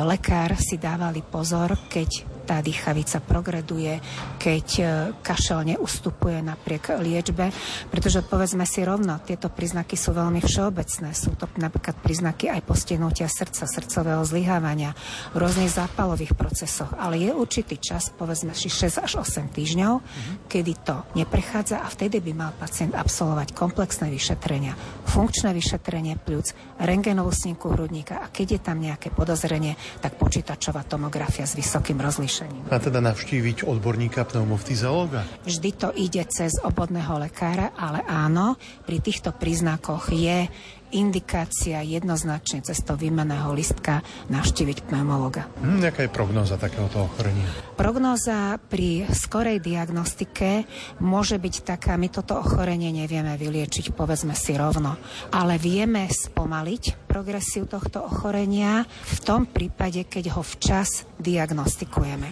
lekár 0.08 0.56
si 0.56 0.80
dávali 0.80 1.24
pozor, 1.24 1.76
keď 1.92 2.38
tá 2.50 2.66
dýchavica 2.66 3.22
progreduje, 3.22 4.02
keď 4.42 4.68
e, 4.82 4.84
kašel 5.22 5.70
neustupuje 5.70 6.42
napriek 6.42 6.98
liečbe, 6.98 7.54
pretože 7.94 8.26
povedzme 8.26 8.66
si 8.66 8.82
rovno, 8.82 9.22
tieto 9.22 9.54
príznaky 9.54 9.94
sú 9.94 10.18
veľmi 10.18 10.42
všeobecné. 10.42 11.14
Sú 11.14 11.38
to 11.38 11.46
napríklad 11.62 12.02
príznaky 12.02 12.50
aj 12.50 12.66
postihnutia 12.66 13.30
srdca, 13.30 13.70
srdcového 13.70 14.26
zlyhávania, 14.26 14.98
rôznych 15.38 15.70
zápalových 15.70 16.34
procesoch, 16.34 16.90
ale 16.98 17.22
je 17.22 17.30
určitý 17.38 17.78
čas, 17.78 18.10
povedzme 18.10 18.58
si 18.58 18.66
6 18.66 18.98
až 18.98 19.22
8 19.22 19.54
týždňov, 19.54 20.02
mm-hmm. 20.02 20.36
kedy 20.50 20.74
to 20.82 20.98
neprechádza 21.14 21.86
a 21.86 21.88
vtedy 21.94 22.18
by 22.18 22.34
mal 22.34 22.52
pacient 22.58 22.98
absolvovať 22.98 23.54
komplexné 23.54 24.10
vyšetrenia, 24.10 24.74
funkčné 25.06 25.54
vyšetrenie 25.54 26.18
pľúc, 26.18 26.82
rengenovú 26.82 27.30
sninku 27.30 27.70
hrudníka 27.78 28.18
a 28.18 28.34
keď 28.34 28.58
je 28.58 28.62
tam 28.66 28.82
nejaké 28.82 29.14
podozrenie, 29.14 29.78
tak 30.02 30.18
počítačová 30.18 30.82
tomografia 30.90 31.46
s 31.46 31.54
vysokým 31.54 32.02
rozlíšením 32.02 32.38
riešením. 32.39 32.71
A 32.71 32.78
teda 32.80 32.99
navštíviť 33.04 33.67
odborníka 33.67 34.23
pneumofyziológa? 34.23 35.28
Vždy 35.43 35.69
to 35.75 35.89
ide 35.95 36.23
cez 36.32 36.56
obodného 36.63 37.19
lekára, 37.19 37.75
ale 37.75 38.04
áno, 38.08 38.56
pri 38.88 39.04
týchto 39.04 39.36
príznakoch 39.36 40.12
je 40.15 40.47
indikácia 40.91 41.82
jednoznačne 41.86 42.65
cez 42.65 42.82
to 42.82 42.97
výmeného 42.97 43.52
listka 43.54 44.02
navštíviť 44.30 44.89
pneumologa. 44.89 45.45
Hm, 45.62 45.86
aká 45.86 46.06
je 46.06 46.12
prognóza 46.12 46.56
takéhoto 46.58 47.06
ochorenia? 47.06 47.45
Prognóza 47.78 48.58
pri 48.58 49.08
skorej 49.10 49.62
diagnostike 49.62 50.65
môže 51.02 51.38
byť 51.38 51.56
taká, 51.63 51.95
my 51.95 52.10
toto 52.10 52.38
ochorenie 52.38 52.89
nevieme 52.91 53.38
vyliečiť, 53.38 53.93
povedzme 53.93 54.34
si 54.34 54.58
rovno, 54.58 54.97
ale 55.34 55.62
vieme 55.62 56.10
spomaliť 56.10 57.10
progresiu 57.10 57.65
tohto 57.65 58.06
ochorenia 58.06 58.86
v 58.86 59.17
tom 59.25 59.49
prípade, 59.49 60.06
keď 60.06 60.38
ho 60.38 60.41
včas 60.45 61.10
diagnostikujeme. 61.17 62.32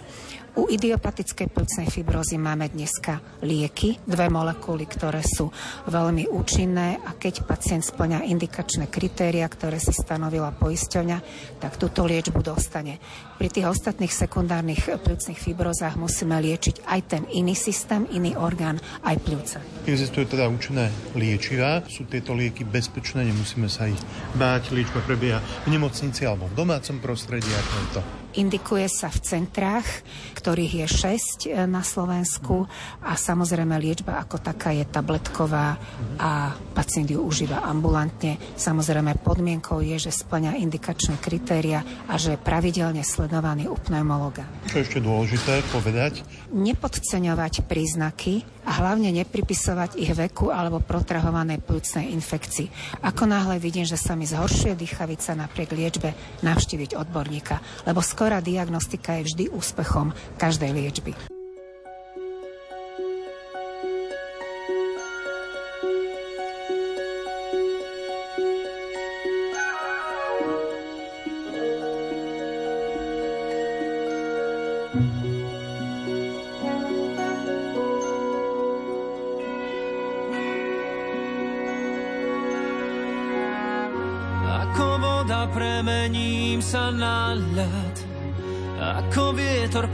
U 0.58 0.66
idiopatickej 0.66 1.54
plcnej 1.54 1.86
fibrózy 1.86 2.34
máme 2.34 2.66
dneska 2.66 3.22
lieky, 3.46 4.02
dve 4.02 4.26
molekuly, 4.26 4.90
ktoré 4.90 5.22
sú 5.22 5.54
veľmi 5.86 6.26
účinné 6.34 6.98
a 6.98 7.14
keď 7.14 7.46
pacient 7.46 7.86
splňa 7.86 8.26
indikačné 8.26 8.90
kritéria, 8.90 9.46
ktoré 9.46 9.78
si 9.78 9.94
stanovila 9.94 10.50
poisťovňa, 10.50 11.18
tak 11.62 11.78
túto 11.78 12.02
liečbu 12.02 12.42
dostane. 12.42 12.98
Pri 13.38 13.54
tých 13.54 13.70
ostatných 13.70 14.10
sekundárnych 14.10 14.98
plúcnych 14.98 15.38
fibrozách 15.38 15.94
musíme 15.94 16.34
liečiť 16.42 16.90
aj 16.90 17.00
ten 17.06 17.22
iný 17.30 17.54
systém, 17.54 18.02
iný 18.10 18.34
orgán, 18.34 18.82
aj 19.06 19.14
pľúce. 19.22 19.62
Existujú 19.86 20.26
teda 20.26 20.50
účinné 20.50 20.90
liečivá, 21.14 21.86
sú 21.86 22.02
tieto 22.10 22.34
lieky 22.34 22.66
bezpečné, 22.66 23.30
nemusíme 23.30 23.70
sa 23.70 23.86
ich 23.86 24.02
báť, 24.34 24.74
liečba 24.74 25.06
prebieha 25.06 25.38
v 25.70 25.78
nemocnici 25.78 26.26
alebo 26.26 26.50
v 26.50 26.58
domácom 26.58 26.98
prostredí, 26.98 27.46
ako 27.46 27.74
je 27.78 27.88
to. 27.94 28.02
Indikuje 28.36 28.84
sa 28.92 29.08
v 29.08 29.24
centrách, 29.24 29.88
ktorých 30.36 30.84
je 30.84 30.86
6 30.86 31.48
e, 31.48 31.64
na 31.64 31.80
Slovensku 31.80 32.68
a 33.00 33.16
samozrejme 33.16 33.72
liečba 33.80 34.20
ako 34.20 34.36
taká 34.44 34.76
je 34.76 34.84
tabletková 34.84 35.80
a 36.20 36.52
pacient 36.76 37.08
ju 37.08 37.24
užíva 37.24 37.64
ambulantne. 37.64 38.36
Samozrejme 38.58 39.24
podmienkou 39.24 39.80
je, 39.80 39.96
že 39.96 40.12
splňa 40.12 40.60
indikačné 40.60 41.16
kritéria 41.16 41.80
a 42.04 42.20
že 42.20 42.36
je 42.36 42.44
pravidelne 42.44 43.00
sledovaný 43.00 43.72
u 43.72 43.76
pneumologa. 43.80 44.44
Čo 44.68 44.84
ešte 44.84 44.98
dôležité 45.00 45.64
povedať? 45.72 46.20
Nepodceňovať 46.52 47.64
príznaky 47.64 48.44
a 48.68 48.84
hlavne 48.84 49.08
nepripisovať 49.16 49.96
ich 49.96 50.12
veku 50.12 50.52
alebo 50.52 50.84
protrahovanej 50.84 51.64
plúcnej 51.64 52.12
infekcii. 52.12 53.00
Ako 53.00 53.24
náhle 53.24 53.56
vidím, 53.56 53.88
že 53.88 53.96
sa 53.96 54.12
mi 54.12 54.28
zhoršuje 54.28 54.76
dýchavica 54.76 55.32
napriek 55.32 55.72
liečbe, 55.72 56.12
navštíviť 56.44 57.00
odborníka, 57.00 57.88
lebo 57.88 58.04
skorá 58.04 58.44
diagnostika 58.44 59.16
je 59.16 59.32
vždy 59.32 59.44
úspechom 59.56 60.12
každej 60.36 60.76
liečby. 60.76 61.37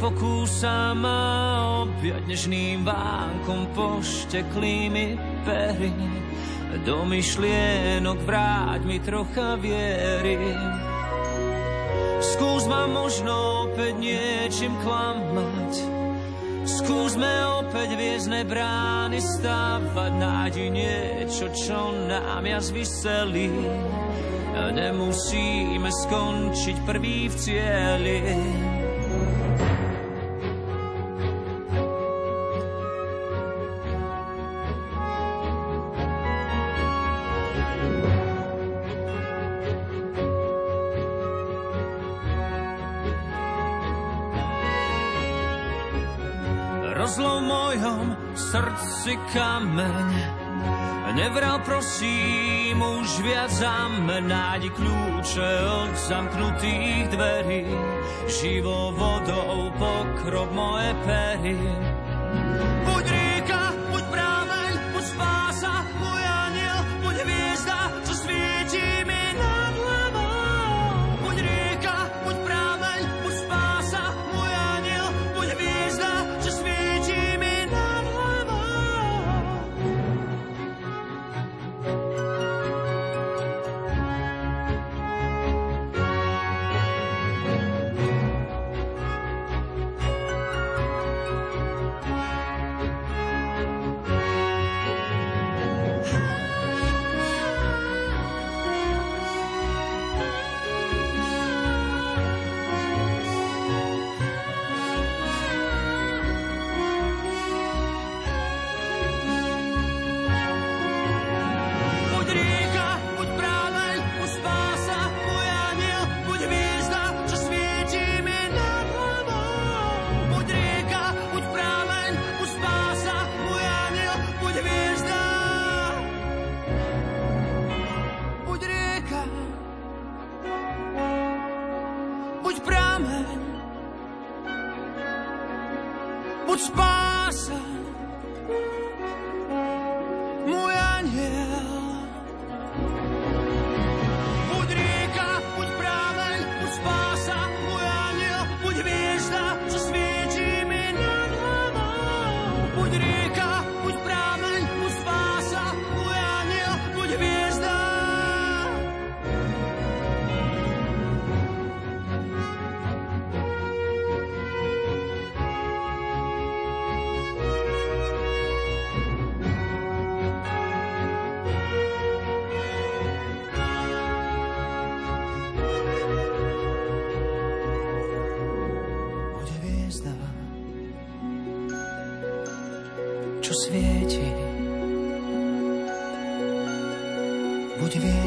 Pokúsa 0.05 0.93
ma 0.93 1.25
objať 1.88 2.29
nežným 2.29 2.85
vánkom 2.85 3.73
pošteklými 3.73 5.17
pery. 5.49 5.97
Do 6.85 7.09
myšlienok 7.09 8.19
vráť 8.29 8.85
mi 8.85 9.01
trocha 9.01 9.57
viery. 9.57 10.37
Skús 12.21 12.69
ma 12.69 12.85
možno 12.85 13.64
opäť 13.64 13.97
niečím 13.97 14.77
klamať. 14.85 15.73
Skúsme 16.69 17.64
opäť 17.64 17.97
viezne 17.97 18.45
brány 18.45 19.25
stávať, 19.25 20.12
nájdi 20.21 20.69
niečo, 20.69 21.49
čo 21.57 21.97
nám 22.12 22.45
jas 22.45 22.69
vyselí 22.69 23.49
nemusíme 24.55 25.90
skončiť 25.90 26.77
prvý 26.87 27.27
v 27.27 27.35
cieli. 27.35 28.19
Srdci 49.05 49.21
kameň 49.37 50.17
nevral 51.12 51.61
prosím 51.61 52.81
už 52.81 53.21
viac 53.21 53.53
za 53.53 53.93
nájdi 54.01 54.73
kľúče 54.73 55.51
od 55.69 55.93
zamknutých 55.93 57.12
dverí, 57.12 57.69
živou 58.25 58.97
vodou 58.97 59.69
pokrop 59.77 60.49
moje 60.57 60.97
pery. 61.05 61.61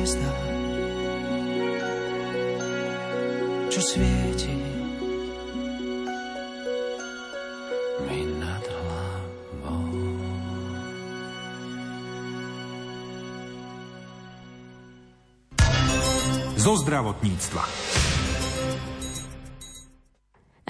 Hviezda, 0.07 0.31
čo 3.67 3.81
svieti. 3.83 4.55
Mi 8.07 8.23
nad 8.39 8.63
hlavou. 8.63 9.83
Zo 16.55 16.73
zdravotníctva. 16.79 18.06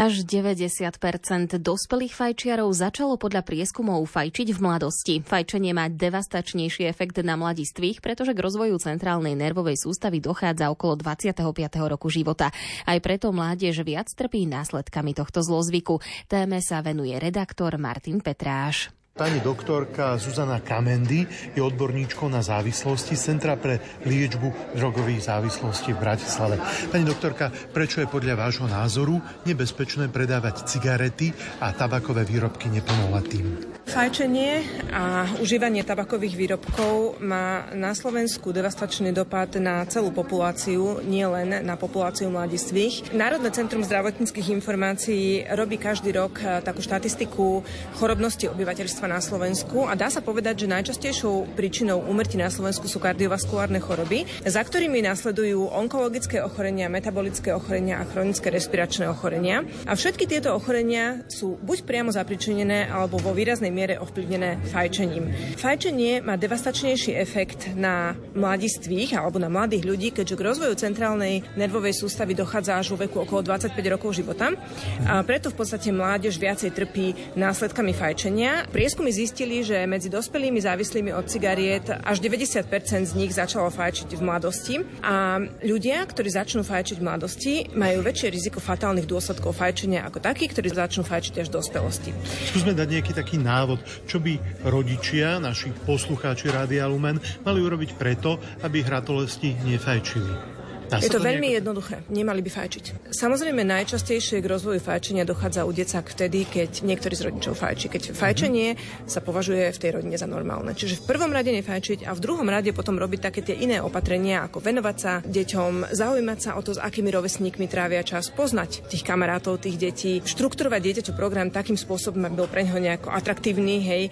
Až 0.07 0.23
90% 0.23 1.59
dospelých 1.59 2.15
fajčiarov 2.15 2.71
začalo 2.71 3.19
podľa 3.19 3.43
prieskumov 3.43 4.07
fajčiť 4.07 4.55
v 4.55 4.59
mladosti. 4.63 5.19
Fajčenie 5.19 5.75
má 5.75 5.91
devastačnejší 5.91 6.87
efekt 6.87 7.19
na 7.27 7.35
mladistvých, 7.35 7.99
pretože 7.99 8.31
k 8.31 8.39
rozvoju 8.39 8.79
centrálnej 8.79 9.35
nervovej 9.35 9.75
sústavy 9.75 10.23
dochádza 10.23 10.71
okolo 10.71 11.03
25. 11.03 11.43
roku 11.91 12.07
života. 12.07 12.55
Aj 12.87 12.95
preto 13.03 13.35
mládež 13.35 13.83
viac 13.83 14.07
trpí 14.07 14.47
následkami 14.47 15.11
tohto 15.11 15.43
zlozvyku. 15.43 15.99
Téme 16.31 16.63
sa 16.63 16.79
venuje 16.79 17.11
redaktor 17.19 17.75
Martin 17.75 18.23
Petráš. 18.23 18.96
Pani 19.17 19.41
doktorka 19.41 20.13
Zuzana 20.21 20.61
Kamendy 20.61 21.25
je 21.57 21.61
odborníčkou 21.65 22.29
na 22.29 22.45
závislosti 22.45 23.17
Centra 23.17 23.57
pre 23.57 23.81
liečbu 24.05 24.77
drogových 24.77 25.33
závislostí 25.33 25.97
v 25.97 26.01
Bratislave. 26.05 26.61
Pani 26.93 27.01
doktorka, 27.01 27.49
prečo 27.49 28.05
je 28.05 28.13
podľa 28.13 28.37
vášho 28.37 28.69
názoru 28.69 29.17
nebezpečné 29.49 30.13
predávať 30.13 30.69
cigarety 30.69 31.33
a 31.57 31.73
tabakové 31.73 32.29
výrobky 32.29 32.69
neplnoletým? 32.69 33.76
Fajčenie 33.87 34.67
a 34.91 35.31
užívanie 35.39 35.79
tabakových 35.79 36.35
výrobkov 36.35 37.23
má 37.23 37.71
na 37.71 37.95
Slovensku 37.95 38.51
devastačný 38.51 39.15
dopad 39.15 39.55
na 39.63 39.87
celú 39.87 40.11
populáciu, 40.11 40.99
nie 41.07 41.23
len 41.23 41.63
na 41.63 41.79
populáciu 41.79 42.27
mladistvých. 42.27 43.15
Národné 43.15 43.47
centrum 43.55 43.79
zdravotníckých 43.87 44.51
informácií 44.59 45.47
robí 45.55 45.79
každý 45.79 46.11
rok 46.19 46.35
eh, 46.43 46.59
takú 46.59 46.83
štatistiku 46.83 47.63
chorobnosti 47.95 48.51
obyvateľstva 48.51 49.07
na 49.07 49.23
Slovensku 49.23 49.87
a 49.87 49.95
dá 49.95 50.11
sa 50.11 50.19
povedať, 50.19 50.67
že 50.67 50.73
najčastejšou 50.75 51.55
príčinou 51.55 52.03
úmrtí 52.03 52.35
na 52.35 52.51
Slovensku 52.51 52.91
sú 52.91 52.99
kardiovaskulárne 52.99 53.79
choroby, 53.79 54.27
za 54.43 54.67
ktorými 54.67 54.99
nasledujú 54.99 55.71
onkologické 55.71 56.43
ochorenia, 56.43 56.91
metabolické 56.91 57.55
ochorenia 57.55 58.03
a 58.03 58.07
chronické 58.09 58.51
respiračné 58.51 59.07
ochorenia. 59.07 59.63
A 59.87 59.95
všetky 59.95 60.27
tieto 60.27 60.51
ochorenia 60.51 61.23
sú 61.31 61.55
buď 61.63 61.87
priamo 61.87 62.11
zapričinené 62.11 62.91
alebo 62.91 63.15
vo 63.23 63.31
výraznej 63.31 63.76
miere 63.77 64.01
ovplyvnené 64.01 64.57
fajčením. 64.73 65.29
Fajčenie 65.61 66.25
má 66.25 66.33
devastačnejší 66.33 67.13
efekt 67.13 67.77
na 67.77 68.17
mladistvých 68.33 69.13
alebo 69.13 69.37
na 69.37 69.53
mladých 69.53 69.85
ľudí, 69.85 70.09
keďže 70.09 70.33
k 70.33 70.45
rozvoju 70.49 70.73
centrálnej 70.73 71.45
nervovej 71.53 71.93
sústavy 71.93 72.33
dochádza 72.33 72.81
až 72.81 72.97
vo 72.97 73.05
veku 73.05 73.21
okolo 73.21 73.45
25 73.45 73.77
rokov 73.93 74.17
života. 74.17 74.57
A 75.05 75.21
preto 75.21 75.53
v 75.53 75.61
podstate 75.61 75.93
mládež 75.93 76.41
viacej 76.41 76.73
trpí 76.73 77.35
následkami 77.37 77.91
fajčenia. 77.93 78.65
Prieskumy 78.71 79.13
zistili, 79.13 79.61
že 79.61 79.83
medzi 79.83 80.07
dospelými 80.07 80.57
závislými 80.63 81.11
od 81.11 81.27
cigariet 81.27 81.91
až 81.91 82.23
90% 82.23 82.71
z 83.03 83.13
nich 83.13 83.35
začalo 83.35 83.67
fajčiť 83.67 84.15
v 84.15 84.21
mladosti 84.23 84.75
a 85.03 85.43
ľudia, 85.59 86.07
ktorí 86.07 86.31
začnú 86.31 86.63
fajčiť 86.63 86.97
v 86.97 87.03
mladosti, 87.03 87.53
majú 87.75 87.99
väčšie 87.99 88.31
riziko 88.31 88.63
fatálnych 88.63 89.03
dôsledkov 89.03 89.51
fajčenia 89.59 90.07
ako 90.07 90.23
takí, 90.23 90.47
ktorí 90.47 90.71
začnú 90.71 91.03
fajčiť 91.03 91.43
až 91.43 91.51
v 91.51 91.55
dospelosti. 91.59 92.09
Skúsme 92.55 92.71
dať 92.71 92.87
nejaký 92.87 93.11
taký 93.11 93.35
návod, 93.35 93.66
čo 94.07 94.23
by 94.23 94.63
rodičia, 94.63 95.43
naši 95.43 95.75
poslucháči 95.83 96.47
Rádia 96.47 96.87
Lumen, 96.87 97.19
mali 97.43 97.59
urobiť 97.59 97.99
preto, 97.99 98.39
aby 98.63 98.79
hratolesti 98.85 99.59
nefajčili. 99.67 100.56
Dá 100.87 101.03
Je 101.03 101.11
to 101.11 101.19
veľmi 101.19 101.51
nejako- 101.51 101.57
jednoduché. 101.59 101.95
Nemali 102.07 102.39
by 102.39 102.49
fajčiť. 102.51 102.85
Samozrejme, 103.11 103.61
najčastejšie 103.67 104.39
k 104.39 104.47
rozvoju 104.47 104.79
fajčenia 104.79 105.27
dochádza 105.27 105.67
u 105.67 105.71
decák 105.75 106.07
vtedy, 106.07 106.47
keď 106.47 106.87
niektorý 106.87 107.15
z 107.15 107.23
rodičov 107.27 107.59
fajčí. 107.59 107.91
Keď 107.91 108.01
fajčenie 108.15 108.79
sa 109.03 109.19
považuje 109.19 109.67
v 109.71 109.77
tej 109.79 109.91
rodine 109.99 110.15
za 110.15 110.27
normálne. 110.29 110.71
Čiže 110.71 111.03
v 111.03 111.15
prvom 111.15 111.31
rade 111.33 111.51
nefajčiť 111.51 112.07
a 112.07 112.15
v 112.15 112.23
druhom 112.23 112.47
rade 112.47 112.71
potom 112.71 112.95
robiť 112.95 113.19
také 113.19 113.43
tie 113.43 113.55
iné 113.57 113.83
opatrenia, 113.83 114.47
ako 114.47 114.63
venovať 114.63 114.97
sa 114.97 115.19
deťom, 115.25 115.91
zaujímať 115.91 116.39
sa 116.39 116.51
o 116.55 116.61
to, 116.63 116.77
s 116.77 116.79
akými 116.79 117.09
rovesníkmi 117.11 117.67
trávia 117.67 118.05
čas, 118.05 118.29
poznať 118.31 118.87
tých 118.87 119.03
kamarátov, 119.03 119.59
tých 119.59 119.75
detí, 119.75 120.23
štrukturovať 120.23 120.79
dieťaťu 120.79 121.11
program 121.17 121.49
takým 121.49 121.75
spôsobom, 121.75 122.21
aby 122.23 122.35
bol 122.37 122.47
pre 122.47 122.63
neho 122.63 122.77
nejako 122.77 123.09
atraktívny, 123.09 123.81
hej. 123.81 124.03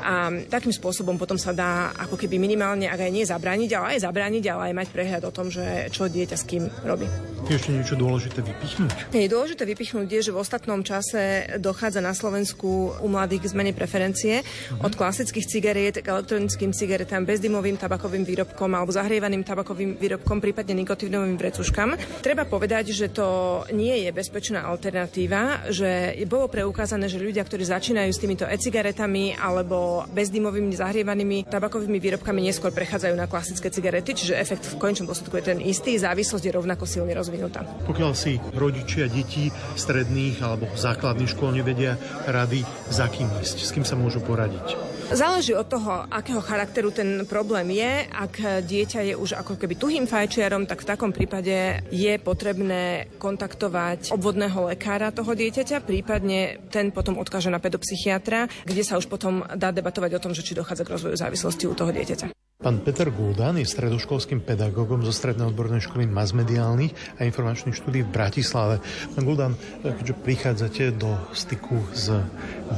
A 0.00 0.32
takým 0.48 0.72
spôsobom 0.72 1.20
potom 1.20 1.36
sa 1.36 1.52
dá 1.52 1.92
ako 1.94 2.16
keby 2.16 2.40
minimálne, 2.40 2.88
ak 2.88 3.04
aj 3.04 3.12
nie 3.12 3.28
zabrániť, 3.28 3.70
ale 3.76 3.86
aj 3.94 4.00
zabrániť, 4.08 4.44
ale 4.48 4.62
aj 4.72 4.74
mať 4.80 4.88
prehľad 4.88 5.22
o 5.28 5.32
tom, 5.34 5.52
že 5.52 5.92
čo 5.92 6.08
dieťa 6.08 6.23
s 6.32 6.48
kým 6.48 6.72
robí. 6.88 7.04
Je 7.44 7.60
ešte 7.60 7.76
niečo 7.76 8.00
dôležité 8.00 8.40
vypichnúť? 8.40 9.12
Je 9.12 9.28
dôležité 9.28 9.68
vypichnúť 9.68 10.08
je, 10.08 10.20
že 10.24 10.32
v 10.32 10.40
ostatnom 10.40 10.80
čase 10.80 11.44
dochádza 11.60 12.00
na 12.00 12.16
Slovensku 12.16 12.96
u 13.04 13.08
mladých 13.12 13.44
k 13.44 13.50
zmene 13.52 13.72
preferencie 13.76 14.40
uh-huh. 14.40 14.88
od 14.88 14.96
klasických 14.96 15.44
cigariet 15.44 16.00
k 16.00 16.08
elektronickým 16.08 16.72
cigaretám, 16.72 17.28
bezdymovým 17.28 17.76
tabakovým 17.76 18.24
výrobkom 18.24 18.72
alebo 18.72 18.96
zahrievaným 18.96 19.44
tabakovým 19.44 20.00
výrobkom, 20.00 20.40
prípadne 20.40 20.72
nikotínovým 20.72 21.36
vrecuškám. 21.36 22.24
Treba 22.24 22.48
povedať, 22.48 22.96
že 22.96 23.12
to 23.12 23.60
nie 23.76 23.92
je 23.92 24.08
bezpečná 24.08 24.64
alternatíva, 24.64 25.68
že 25.68 26.16
bolo 26.24 26.48
preukázané, 26.48 27.12
že 27.12 27.20
ľudia, 27.20 27.44
ktorí 27.44 27.68
začínajú 27.68 28.08
s 28.08 28.22
týmito 28.24 28.48
e-cigaretami 28.48 29.36
alebo 29.36 30.08
bezdymovými 30.16 30.72
zahrievanými 30.72 31.44
tabakovými 31.52 32.00
výrobkami 32.00 32.40
neskôr 32.40 32.72
prechádzajú 32.72 33.12
na 33.12 33.28
klasické 33.28 33.68
cigarety, 33.68 34.16
čiže 34.16 34.40
efekt 34.40 34.64
v 34.64 34.80
končnom 34.80 35.12
dôsledku 35.12 35.36
je 35.36 35.52
ten 35.52 35.60
istý, 35.60 36.00
závislosť 36.14 36.46
je 36.46 36.52
rovnako 36.54 36.86
silne 36.86 37.10
rozvinutá. 37.10 37.66
Pokiaľ 37.90 38.12
si 38.14 38.38
rodičia 38.54 39.10
detí 39.10 39.50
stredných 39.74 40.38
alebo 40.38 40.70
základných 40.70 41.34
škôl 41.34 41.50
nevedia 41.50 41.98
rady, 42.30 42.62
za 42.86 43.10
kým 43.10 43.26
ísť, 43.42 43.58
s 43.66 43.74
kým 43.74 43.82
sa 43.82 43.98
môžu 43.98 44.22
poradiť? 44.22 44.94
Záleží 45.10 45.52
od 45.58 45.66
toho, 45.66 46.06
akého 46.06 46.38
charakteru 46.38 46.94
ten 46.94 47.26
problém 47.26 47.74
je. 47.74 48.06
Ak 48.08 48.40
dieťa 48.62 49.00
je 49.10 49.14
už 49.18 49.36
ako 49.36 49.58
keby 49.58 49.74
tuhým 49.74 50.06
fajčiarom, 50.06 50.70
tak 50.70 50.86
v 50.86 50.88
takom 50.94 51.10
prípade 51.10 51.82
je 51.90 52.14
potrebné 52.22 53.10
kontaktovať 53.18 54.14
obvodného 54.14 54.70
lekára 54.70 55.10
toho 55.10 55.34
dieťaťa, 55.34 55.82
prípadne 55.82 56.62
ten 56.70 56.94
potom 56.94 57.18
odkáže 57.18 57.50
na 57.50 57.58
pedopsychiatra, 57.58 58.48
kde 58.64 58.86
sa 58.86 58.96
už 58.96 59.10
potom 59.10 59.42
dá 59.58 59.74
debatovať 59.74 60.14
o 60.14 60.22
tom, 60.22 60.32
že 60.32 60.46
či 60.46 60.56
dochádza 60.56 60.86
k 60.86 60.92
rozvoju 60.94 61.18
závislosti 61.18 61.64
u 61.68 61.74
toho 61.74 61.90
dieťaťa. 61.90 62.43
Pán 62.54 62.86
Peter 62.86 63.10
Guldan 63.10 63.58
je 63.58 63.66
stredoškolským 63.66 64.38
pedagógom 64.46 65.02
zo 65.02 65.10
Strednej 65.10 65.50
odbornej 65.50 65.82
školy 65.82 66.06
masmediálnych 66.06 67.18
a 67.18 67.26
informačných 67.26 67.74
štúdí 67.74 68.06
v 68.06 68.14
Bratislave. 68.14 68.78
Pán 69.18 69.26
Guldan, 69.26 69.58
keďže 69.82 70.14
prichádzate 70.22 70.94
do 70.94 71.18
styku 71.34 71.82
s 71.90 72.14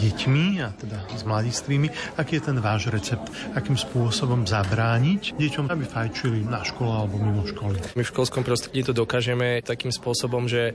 deťmi, 0.00 0.64
a 0.64 0.72
teda 0.72 1.04
s 1.12 1.28
mladistvými, 1.28 1.92
aký 2.16 2.40
je 2.40 2.46
ten 2.48 2.56
váš 2.64 2.88
recept? 2.88 3.28
Akým 3.52 3.76
spôsobom 3.76 4.48
zabrániť 4.48 5.36
deťom, 5.36 5.68
aby 5.68 5.84
fajčili 5.84 6.40
na 6.48 6.64
škole 6.64 6.96
alebo 6.96 7.20
mimo 7.20 7.44
školy? 7.44 7.76
My 7.92 8.00
v 8.00 8.12
školskom 8.16 8.48
prostredí 8.48 8.80
to 8.80 8.96
dokážeme 8.96 9.60
takým 9.60 9.92
spôsobom, 9.92 10.48
že 10.48 10.72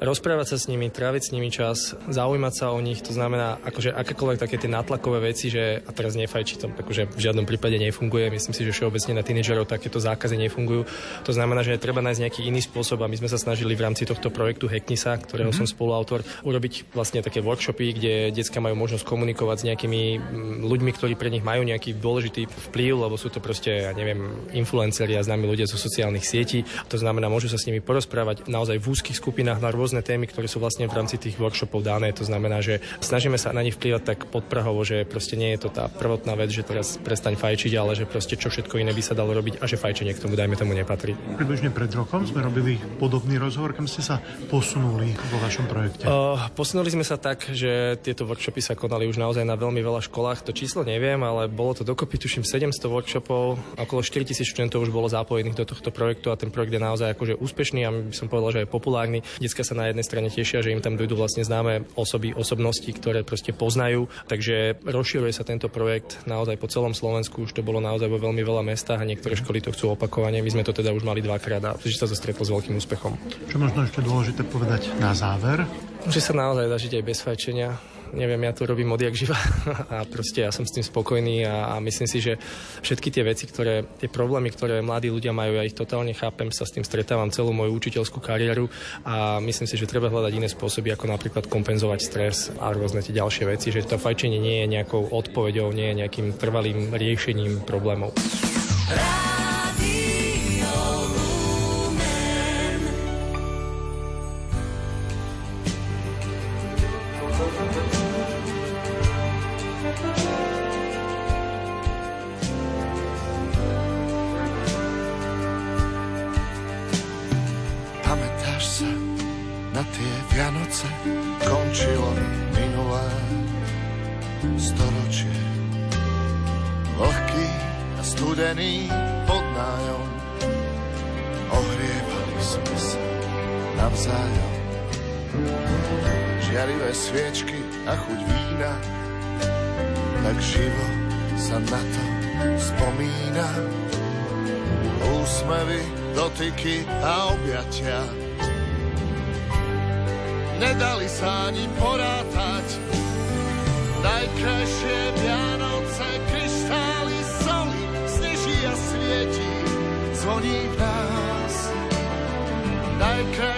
rozprávať 0.00 0.56
sa 0.56 0.56
s 0.56 0.66
nimi, 0.66 0.88
tráviť 0.88 1.22
s 1.28 1.32
nimi 1.36 1.52
čas, 1.52 1.92
zaujímať 2.08 2.54
sa 2.56 2.72
o 2.72 2.80
nich, 2.80 3.04
to 3.04 3.12
znamená 3.12 3.60
akože 3.60 3.92
akékoľvek 3.92 4.40
také 4.40 4.56
tie 4.56 4.72
nátlakové 4.72 5.30
veci, 5.30 5.52
že 5.52 5.84
a 5.84 5.90
teraz 5.92 6.16
nefajči 6.16 6.56
to, 6.56 6.66
akože 6.72 7.12
v 7.12 7.20
žiadnom 7.20 7.44
prípade 7.44 7.76
nefunguje. 7.76 8.32
Myslím 8.32 8.56
si, 8.56 8.64
že 8.64 8.72
všeobecne 8.72 9.20
na 9.20 9.22
tínežerov 9.22 9.68
takéto 9.68 10.00
zákazy 10.00 10.40
nefungujú. 10.40 10.88
To 11.28 11.32
znamená, 11.36 11.60
že 11.60 11.76
treba 11.76 12.00
nájsť 12.00 12.20
nejaký 12.24 12.40
iný 12.48 12.64
spôsob 12.64 13.04
a 13.04 13.10
my 13.12 13.16
sme 13.20 13.28
sa 13.28 13.36
snažili 13.36 13.76
v 13.76 13.84
rámci 13.84 14.08
tohto 14.08 14.32
projektu 14.32 14.66
Hacknisa, 14.72 15.20
ktorého 15.20 15.52
mm-hmm. 15.52 15.68
som 15.68 15.68
spoluautor, 15.68 16.24
urobiť 16.48 16.96
vlastne 16.96 17.20
také 17.20 17.44
workshopy, 17.44 17.92
kde 18.00 18.12
detská 18.32 18.58
majú 18.64 18.80
možnosť 18.80 19.04
komunikovať 19.04 19.56
s 19.60 19.66
nejakými 19.68 20.02
mm, 20.16 20.56
ľuďmi, 20.64 20.90
ktorí 20.96 21.12
pre 21.20 21.28
nich 21.28 21.44
majú 21.44 21.60
nejaký 21.60 22.00
dôležitý 22.00 22.48
vplyv, 22.72 23.04
lebo 23.04 23.20
sú 23.20 23.28
to 23.28 23.44
proste, 23.44 23.84
ja 23.84 23.92
neviem, 23.92 24.48
influenceri 24.56 25.12
a 25.18 25.26
známi 25.26 25.44
ľudia 25.44 25.68
zo 25.68 25.76
sociálnych 25.76 26.24
sietí. 26.24 26.64
To 26.88 26.96
znamená, 26.96 27.28
môžu 27.28 27.52
sa 27.52 27.60
s 27.60 27.68
nimi 27.68 27.84
porozprávať 27.84 28.48
naozaj 28.48 28.80
v 28.80 28.86
úzkých 28.86 29.18
skupinách 29.18 29.60
na 29.60 29.68
rôzne 29.68 29.89
rôzne 29.90 30.06
témy, 30.06 30.30
ktoré 30.30 30.46
sú 30.46 30.62
vlastne 30.62 30.86
v 30.86 30.94
rámci 30.94 31.18
tých 31.18 31.34
workshopov 31.34 31.82
dané. 31.82 32.14
To 32.14 32.22
znamená, 32.22 32.62
že 32.62 32.78
snažíme 33.02 33.34
sa 33.34 33.50
na 33.50 33.66
nich 33.66 33.74
vplyvať 33.74 34.02
tak 34.06 34.18
podprahovo, 34.30 34.86
že 34.86 35.02
proste 35.02 35.34
nie 35.34 35.50
je 35.58 35.66
to 35.66 35.74
tá 35.74 35.90
prvotná 35.90 36.38
vec, 36.38 36.54
že 36.54 36.62
teraz 36.62 36.94
prestaň 37.02 37.34
fajčiť, 37.34 37.74
ale 37.74 37.98
že 37.98 38.06
proste 38.06 38.38
čo 38.38 38.54
všetko 38.54 38.78
iné 38.78 38.94
by 38.94 39.02
sa 39.02 39.18
dalo 39.18 39.34
robiť 39.34 39.58
a 39.58 39.66
že 39.66 39.74
fajčenie 39.74 40.14
k 40.14 40.22
tomu, 40.22 40.38
dajme 40.38 40.54
tomu, 40.54 40.78
nepatrí. 40.78 41.18
Približne 41.34 41.74
pred 41.74 41.90
rokom 41.90 42.22
sme 42.22 42.38
robili 42.38 42.78
podobný 43.02 43.34
rozhovor, 43.34 43.74
kam 43.74 43.90
ste 43.90 43.98
sa 43.98 44.22
posunuli 44.46 45.10
vo 45.10 45.42
vašom 45.42 45.66
projekte. 45.66 46.06
Uh, 46.06 46.38
posunuli 46.54 46.94
sme 46.94 47.02
sa 47.02 47.18
tak, 47.18 47.50
že 47.50 47.98
tieto 47.98 48.30
workshopy 48.30 48.62
sa 48.62 48.78
konali 48.78 49.10
už 49.10 49.18
naozaj 49.18 49.42
na 49.42 49.58
veľmi 49.58 49.82
veľa 49.82 50.06
školách. 50.06 50.46
To 50.46 50.54
číslo 50.54 50.86
neviem, 50.86 51.18
ale 51.18 51.50
bolo 51.50 51.74
to 51.74 51.82
dokopy, 51.82 52.14
tuším, 52.14 52.46
700 52.46 52.78
workshopov, 52.86 53.58
okolo 53.74 54.06
4000 54.06 54.46
študentov 54.46 54.86
už 54.86 54.94
bolo 54.94 55.10
zapojených 55.10 55.58
do 55.58 55.66
tohto 55.66 55.90
projektu 55.90 56.30
a 56.30 56.38
ten 56.38 56.54
projekt 56.54 56.78
je 56.78 56.78
naozaj 56.78 57.18
akože 57.18 57.34
úspešný 57.42 57.80
a 57.82 57.90
by 57.90 58.14
som 58.14 58.30
povedal, 58.30 58.54
že 58.54 58.60
je 58.62 58.70
populárny. 58.70 59.18
Detská 59.40 59.64
sa 59.64 59.79
na 59.80 59.88
jednej 59.88 60.04
strane 60.04 60.28
tešia, 60.28 60.60
že 60.60 60.76
im 60.76 60.84
tam 60.84 61.00
dojdú 61.00 61.16
vlastne 61.16 61.40
známe 61.40 61.88
osoby, 61.96 62.36
osobnosti, 62.36 62.86
ktoré 62.92 63.24
proste 63.24 63.56
poznajú. 63.56 64.12
Takže 64.28 64.84
rozširuje 64.84 65.32
sa 65.32 65.48
tento 65.48 65.72
projekt 65.72 66.20
naozaj 66.28 66.60
po 66.60 66.68
celom 66.68 66.92
Slovensku. 66.92 67.48
Už 67.48 67.56
to 67.56 67.64
bolo 67.64 67.80
naozaj 67.80 68.12
vo 68.12 68.20
veľmi 68.20 68.44
veľa 68.44 68.60
mestách 68.60 69.00
a 69.00 69.08
niektoré 69.08 69.40
školy 69.40 69.64
to 69.64 69.72
chcú 69.72 69.96
opakovane. 69.96 70.44
My 70.44 70.50
sme 70.52 70.66
to 70.66 70.76
teda 70.76 70.92
už 70.92 71.08
mali 71.08 71.24
dvakrát 71.24 71.62
a 71.64 71.70
že 71.80 71.96
sa 71.96 72.04
to 72.04 72.12
stretlo 72.12 72.44
s 72.44 72.52
veľkým 72.52 72.76
úspechom. 72.76 73.16
Čo 73.48 73.56
možno 73.56 73.88
ešte 73.88 74.04
dôležité 74.04 74.44
povedať 74.44 74.92
na 75.00 75.16
záver? 75.16 75.64
Že 76.04 76.20
sa 76.20 76.32
naozaj 76.36 76.68
zažiť 76.68 76.92
aj 77.00 77.04
bez 77.04 77.18
fajčenia 77.24 77.70
neviem, 78.12 78.42
ja 78.46 78.52
to 78.52 78.66
robím 78.66 78.92
odjak 78.92 79.14
živa 79.14 79.38
a 79.94 80.06
proste 80.06 80.46
ja 80.46 80.50
som 80.50 80.66
s 80.66 80.74
tým 80.74 80.84
spokojný 80.84 81.46
a, 81.46 81.74
a 81.74 81.82
myslím 81.82 82.08
si, 82.08 82.18
že 82.22 82.38
všetky 82.82 83.08
tie 83.10 83.22
veci, 83.24 83.44
ktoré, 83.48 83.86
tie 83.98 84.10
problémy, 84.10 84.50
ktoré 84.52 84.82
mladí 84.84 85.08
ľudia 85.10 85.34
majú, 85.34 85.58
ja 85.58 85.66
ich 85.66 85.76
totálne 85.76 86.12
chápem, 86.14 86.52
sa 86.52 86.66
s 86.66 86.74
tým 86.74 86.84
stretávam 86.86 87.32
celú 87.32 87.50
moju 87.54 87.74
učiteľskú 87.76 88.18
kariéru 88.22 88.68
a 89.06 89.38
myslím 89.42 89.66
si, 89.66 89.76
že 89.78 89.90
treba 89.90 90.12
hľadať 90.12 90.32
iné 90.36 90.48
spôsoby, 90.50 90.92
ako 90.94 91.10
napríklad 91.10 91.44
kompenzovať 91.46 92.00
stres 92.00 92.36
a 92.58 92.70
rôzne 92.74 93.02
tie 93.02 93.16
ďalšie 93.16 93.44
veci, 93.48 93.72
že 93.72 93.86
to 93.86 93.96
fajčenie 93.96 94.38
nie 94.38 94.62
je 94.64 94.72
nejakou 94.80 95.10
odpoveďou, 95.10 95.72
nie 95.72 95.90
je 95.92 95.98
nejakým 96.04 96.36
trvalým 96.36 96.92
riešením 96.92 97.64
problémov. 97.64 98.12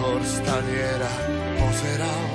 tvor 0.00 0.24
staniera 0.24 1.12
pozeral, 1.60 2.28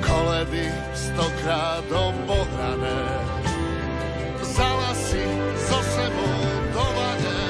koledy 0.00 0.72
stokrát 0.96 1.84
obohrané. 1.92 3.04
Vzala 4.40 4.92
si 4.96 5.20
so 5.68 5.78
sebou 5.84 6.40
do 6.72 6.84
vane, 6.96 7.44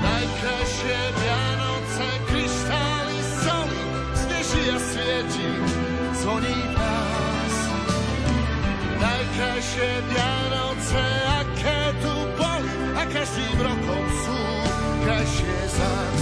najkrajšie 0.00 1.00
Vianoce, 1.20 2.08
kryštály 2.24 3.18
soli, 3.44 3.82
sneží 4.16 4.62
a 4.72 4.78
svieti, 4.80 5.50
zvoní 6.24 6.60
nás. 6.72 7.54
Najkrajšie 8.96 9.90
Vianoce, 10.08 11.04
aké 11.36 11.80
tu 12.00 12.14
boli, 12.32 12.72
a 12.96 13.02
každým 13.04 13.56
rokom 13.60 14.04
sú 14.24 14.40
krajšie 15.04 15.56
zač 15.68 16.19